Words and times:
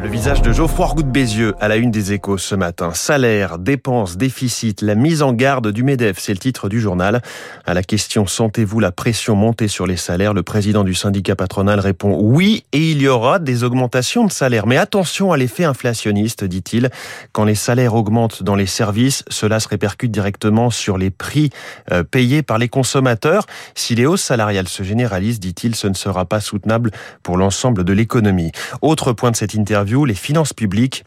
Le 0.00 0.08
visage 0.08 0.40
de 0.40 0.50
Geoffroy 0.50 0.86
Roux 0.86 1.02
de 1.02 1.08
Bézieux 1.10 1.54
à 1.60 1.68
la 1.68 1.76
une 1.76 1.90
des 1.90 2.14
échos 2.14 2.38
ce 2.38 2.54
matin. 2.54 2.94
Salaire, 2.94 3.58
dépenses, 3.58 4.16
déficit, 4.16 4.80
la 4.80 4.94
mise 4.94 5.20
en 5.20 5.34
garde 5.34 5.68
du 5.68 5.82
MEDEF, 5.82 6.18
c'est 6.18 6.32
le 6.32 6.38
titre 6.38 6.70
du 6.70 6.80
journal. 6.80 7.20
À 7.66 7.74
la 7.74 7.82
question 7.82 8.26
sentez-vous 8.26 8.80
la 8.80 8.90
pression 8.90 9.36
monter 9.36 9.68
sur 9.68 9.86
les 9.86 9.98
salaires? 9.98 10.32
Le 10.32 10.42
président 10.42 10.84
du 10.84 10.94
syndicat 10.94 11.36
patronal 11.36 11.80
répond 11.80 12.16
oui 12.18 12.64
et 12.72 12.92
il 12.92 13.02
y 13.02 13.08
aura 13.08 13.38
des 13.38 13.62
augmentations 13.62 14.24
de 14.24 14.32
salaire. 14.32 14.66
Mais 14.66 14.78
attention 14.78 15.32
à 15.32 15.36
l'effet 15.36 15.64
inflationniste, 15.64 16.42
dit-il. 16.44 16.88
Quand 17.32 17.44
les 17.44 17.54
salaires 17.54 17.94
augmentent 17.94 18.42
dans 18.42 18.56
les 18.56 18.66
services, 18.66 19.22
cela 19.28 19.60
se 19.60 19.68
répercute 19.68 20.10
directement 20.10 20.70
sur 20.70 20.96
les 20.96 21.10
prix 21.10 21.50
euh, 21.90 22.04
payés 22.04 22.42
par 22.42 22.56
les 22.56 22.70
consommateurs. 22.70 23.44
Si 23.74 23.94
les 23.94 24.06
hausses 24.06 24.22
salariales 24.22 24.68
se 24.68 24.82
généralisent, 24.82 25.40
dit-il, 25.40 25.74
ce 25.74 25.88
ne 25.88 25.94
sera 25.94 26.24
pas 26.24 26.40
soutenable 26.40 26.90
pour 27.22 27.36
l'ensemble 27.36 27.84
de 27.84 27.92
l'économie. 27.92 28.50
Autre 28.80 29.12
point 29.12 29.30
de 29.30 29.36
cette 29.36 29.54
interview, 29.54 30.04
les 30.04 30.14
finances 30.14 30.52
publiques 30.52 31.04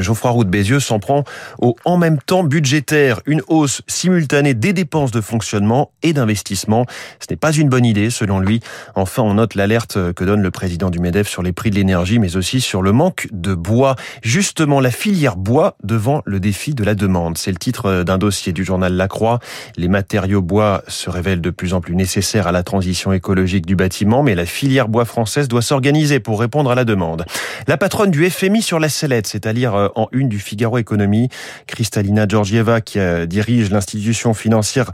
Geoffroy 0.00 0.30
Roux 0.30 0.44
de 0.44 0.50
Bézieux 0.50 0.80
s'en 0.80 0.98
prend 0.98 1.24
au 1.58 1.76
en 1.84 1.96
même 1.96 2.18
temps 2.18 2.44
budgétaire, 2.44 3.20
une 3.26 3.42
hausse 3.48 3.82
simultanée 3.86 4.54
des 4.54 4.72
dépenses 4.72 5.10
de 5.10 5.20
fonctionnement 5.20 5.92
et 6.02 6.12
d'investissement. 6.12 6.86
Ce 7.20 7.26
n'est 7.30 7.36
pas 7.36 7.52
une 7.52 7.68
bonne 7.68 7.84
idée, 7.84 8.10
selon 8.10 8.40
lui. 8.40 8.60
Enfin, 8.94 9.22
on 9.22 9.34
note 9.34 9.54
l'alerte 9.54 10.12
que 10.12 10.24
donne 10.24 10.42
le 10.42 10.50
président 10.50 10.90
du 10.90 10.98
MEDEF 10.98 11.28
sur 11.28 11.42
les 11.42 11.52
prix 11.52 11.70
de 11.70 11.76
l'énergie, 11.76 12.18
mais 12.18 12.36
aussi 12.36 12.60
sur 12.60 12.82
le 12.82 12.92
manque 12.92 13.28
de 13.32 13.54
bois. 13.54 13.96
Justement, 14.22 14.80
la 14.80 14.90
filière 14.90 15.36
bois 15.36 15.76
devant 15.82 16.22
le 16.24 16.40
défi 16.40 16.74
de 16.74 16.84
la 16.84 16.94
demande. 16.94 17.38
C'est 17.38 17.50
le 17.50 17.58
titre 17.58 18.02
d'un 18.02 18.18
dossier 18.18 18.52
du 18.52 18.64
journal 18.64 18.94
La 18.94 19.08
Croix. 19.08 19.38
Les 19.76 19.88
matériaux 19.88 20.42
bois 20.42 20.82
se 20.88 21.10
révèlent 21.10 21.40
de 21.40 21.50
plus 21.50 21.74
en 21.74 21.80
plus 21.80 21.94
nécessaires 21.94 22.46
à 22.46 22.52
la 22.52 22.62
transition 22.62 23.12
écologique 23.12 23.66
du 23.66 23.76
bâtiment, 23.76 24.22
mais 24.22 24.34
la 24.34 24.46
filière 24.46 24.88
bois 24.88 25.04
française 25.04 25.48
doit 25.48 25.62
s'organiser 25.62 26.20
pour 26.20 26.40
répondre 26.40 26.70
à 26.70 26.74
la 26.74 26.84
demande. 26.84 27.24
La 27.66 27.76
patronne 27.76 28.10
du 28.10 28.28
FMI 28.28 28.62
sur 28.62 28.78
la 28.78 28.88
sellette, 28.88 29.26
c'est-à-dire 29.26 29.74
euh, 29.74 29.88
en 29.94 30.08
une 30.12 30.28
du 30.28 30.38
Figaro 30.38 30.78
Économie. 30.78 31.28
Kristalina 31.66 32.26
Georgieva, 32.28 32.80
qui 32.80 32.98
euh, 32.98 33.26
dirige 33.26 33.70
l'institution 33.70 34.34
financière 34.34 34.92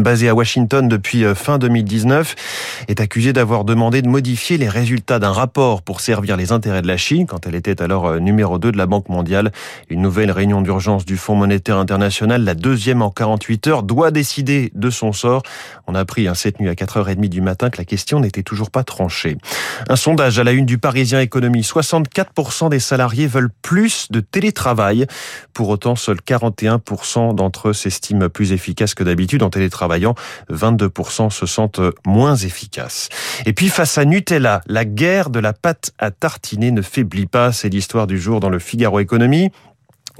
basé 0.00 0.28
à 0.28 0.34
Washington 0.34 0.88
depuis 0.88 1.24
euh, 1.24 1.34
fin 1.34 1.58
2019, 1.58 2.34
est 2.88 3.00
accusée 3.00 3.32
d'avoir 3.32 3.64
demandé 3.64 4.02
de 4.02 4.08
modifier 4.08 4.58
les 4.58 4.68
résultats 4.68 5.18
d'un 5.18 5.32
rapport 5.32 5.82
pour 5.82 6.00
servir 6.00 6.36
les 6.36 6.52
intérêts 6.52 6.82
de 6.82 6.86
la 6.86 6.96
Chine 6.96 7.26
quand 7.26 7.46
elle 7.46 7.54
était 7.54 7.82
alors 7.82 8.06
euh, 8.06 8.18
numéro 8.18 8.58
2 8.58 8.72
de 8.72 8.76
la 8.76 8.86
Banque 8.86 9.08
mondiale. 9.08 9.52
Une 9.90 10.02
nouvelle 10.02 10.30
réunion 10.30 10.60
d'urgence 10.60 11.04
du 11.04 11.16
Fonds 11.16 11.34
monétaire 11.34 11.78
international, 11.78 12.44
la 12.44 12.54
deuxième 12.54 13.02
en 13.02 13.10
48 13.10 13.66
heures, 13.66 13.82
doit 13.82 14.10
décider 14.10 14.70
de 14.74 14.90
son 14.90 15.12
sort. 15.12 15.42
On 15.86 15.94
a 15.94 16.00
appris 16.00 16.28
hein, 16.28 16.34
cette 16.34 16.60
nuit 16.60 16.68
à 16.68 16.74
4h30 16.74 17.28
du 17.28 17.40
matin 17.40 17.70
que 17.70 17.78
la 17.78 17.84
question 17.84 18.20
n'était 18.20 18.42
toujours 18.42 18.70
pas 18.70 18.84
tranchée. 18.84 19.36
Un 19.88 19.96
sondage 19.96 20.38
à 20.38 20.44
la 20.44 20.52
une 20.52 20.66
du 20.66 20.78
Parisien 20.78 21.20
Économie. 21.20 21.62
64% 21.62 22.70
des 22.70 22.80
salariés 22.80 23.26
veulent 23.26 23.50
plus 23.62 24.10
de 24.10 24.20
télétravail. 24.20 25.06
Pour 25.52 25.68
autant, 25.68 25.96
seuls 25.96 26.20
41% 26.26 27.34
d'entre 27.34 27.68
eux 27.68 27.72
s'estiment 27.72 28.28
plus 28.28 28.52
efficaces 28.52 28.94
que 28.94 29.02
d'habitude 29.02 29.42
en 29.42 29.50
télétravail 29.50 29.87
travaillant, 29.88 30.14
22% 30.50 31.30
se 31.30 31.46
sentent 31.46 31.80
moins 32.04 32.36
efficaces. 32.36 33.08
Et 33.46 33.54
puis 33.54 33.70
face 33.70 33.96
à 33.96 34.04
Nutella, 34.04 34.60
la 34.66 34.84
guerre 34.84 35.30
de 35.30 35.38
la 35.38 35.54
pâte 35.54 35.92
à 35.98 36.10
tartiner 36.10 36.72
ne 36.72 36.82
faiblit 36.82 37.26
pas. 37.26 37.52
C'est 37.52 37.70
l'histoire 37.70 38.06
du 38.06 38.18
jour 38.18 38.40
dans 38.40 38.50
le 38.50 38.58
Figaro 38.58 39.00
Économie. 39.00 39.50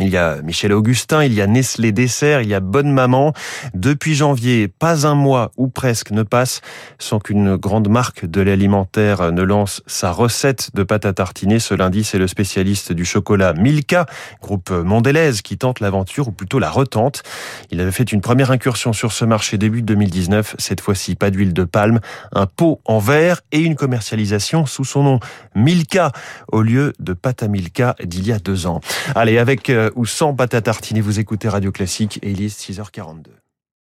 Il 0.00 0.10
y 0.10 0.16
a 0.16 0.40
Michel 0.42 0.72
Augustin, 0.72 1.24
il 1.24 1.34
y 1.34 1.40
a 1.40 1.48
Nestlé 1.48 1.90
Dessert, 1.90 2.40
il 2.42 2.48
y 2.48 2.54
a 2.54 2.60
Bonne 2.60 2.92
Maman. 2.92 3.32
Depuis 3.74 4.14
janvier, 4.14 4.68
pas 4.68 5.08
un 5.08 5.16
mois 5.16 5.50
ou 5.56 5.66
presque 5.66 6.12
ne 6.12 6.22
passe 6.22 6.60
sans 7.00 7.18
qu'une 7.18 7.56
grande 7.56 7.88
marque 7.88 8.24
de 8.24 8.40
l'alimentaire 8.40 9.32
ne 9.32 9.42
lance 9.42 9.82
sa 9.88 10.12
recette 10.12 10.70
de 10.74 10.84
pâte 10.84 11.04
à 11.04 11.12
tartiner. 11.12 11.58
Ce 11.58 11.74
lundi, 11.74 12.04
c'est 12.04 12.18
le 12.18 12.28
spécialiste 12.28 12.92
du 12.92 13.04
chocolat 13.04 13.54
Milka, 13.54 14.06
groupe 14.40 14.70
Mondelez, 14.70 15.32
qui 15.42 15.58
tente 15.58 15.80
l'aventure, 15.80 16.28
ou 16.28 16.32
plutôt 16.32 16.60
la 16.60 16.70
retente. 16.70 17.24
Il 17.72 17.80
avait 17.80 17.90
fait 17.90 18.12
une 18.12 18.20
première 18.20 18.52
incursion 18.52 18.92
sur 18.92 19.10
ce 19.10 19.24
marché 19.24 19.58
début 19.58 19.82
2019. 19.82 20.54
Cette 20.58 20.80
fois-ci, 20.80 21.16
pas 21.16 21.30
d'huile 21.30 21.52
de 21.52 21.64
palme, 21.64 21.98
un 22.32 22.46
pot 22.46 22.80
en 22.84 23.00
verre 23.00 23.40
et 23.50 23.58
une 23.58 23.74
commercialisation 23.74 24.64
sous 24.64 24.84
son 24.84 25.02
nom 25.02 25.20
Milka, 25.56 26.12
au 26.52 26.62
lieu 26.62 26.92
de 27.00 27.14
pâte 27.14 27.42
à 27.42 27.48
Milka 27.48 27.96
d'il 28.04 28.28
y 28.28 28.32
a 28.32 28.38
deux 28.38 28.68
ans. 28.68 28.80
Allez, 29.16 29.38
avec 29.38 29.70
euh, 29.70 29.87
ou 29.96 30.06
sans 30.06 30.34
pâte 30.34 30.54
à 30.54 30.60
tartiner. 30.60 31.00
Vous 31.00 31.20
écoutez 31.20 31.48
Radio 31.48 31.72
Classique 31.72 32.18
et 32.22 32.30
il 32.30 32.42
est 32.42 32.56
6h42. 32.56 33.47